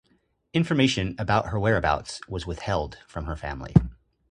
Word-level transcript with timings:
Information 0.51 1.15
about 1.19 1.49
her 1.49 1.59
whereabouts 1.59 2.21
was 2.27 2.47
withheld 2.47 2.97
from 3.07 3.25
her 3.25 3.35
family. 3.35 3.75